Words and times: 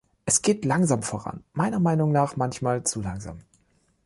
Es 0.25 0.41
geht 0.41 0.65
langsam 0.65 1.03
voran, 1.03 1.43
meiner 1.53 1.77
Meinung 1.79 2.11
nach 2.11 2.35
manchmal 2.35 2.83
zu 2.83 3.03
langsam. 3.03 3.37